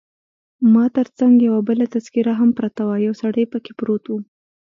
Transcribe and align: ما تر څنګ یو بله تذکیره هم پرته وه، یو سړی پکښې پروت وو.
ما 0.73 0.85
تر 0.95 1.07
څنګ 1.17 1.33
یو 1.49 1.55
بله 1.69 1.85
تذکیره 1.95 2.33
هم 2.39 2.49
پرته 2.57 2.81
وه، 2.87 2.95
یو 3.05 3.13
سړی 3.21 3.43
پکښې 3.51 3.73
پروت 3.79 4.03
وو. 4.07 4.17